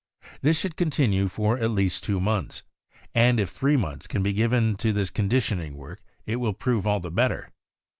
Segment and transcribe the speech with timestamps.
[0.41, 2.63] This should continue for at least two months;
[3.13, 6.99] and if three months can be given to this conditioning work, it will prove all
[6.99, 7.51] the better.